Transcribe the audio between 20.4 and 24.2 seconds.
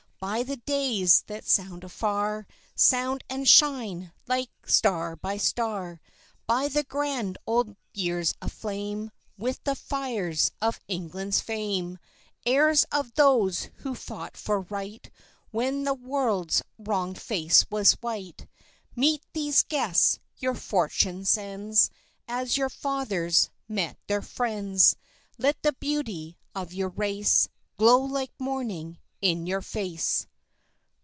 fortune sends, As your fathers met